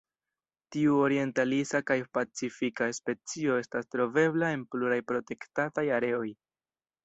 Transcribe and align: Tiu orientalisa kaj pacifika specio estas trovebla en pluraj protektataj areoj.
Tiu 0.75 0.95
orientalisa 1.07 1.81
kaj 1.89 1.97
pacifika 2.19 2.89
specio 3.01 3.61
estas 3.67 3.93
trovebla 3.97 4.53
en 4.57 4.67
pluraj 4.73 5.01
protektataj 5.15 5.89
areoj. 6.01 6.29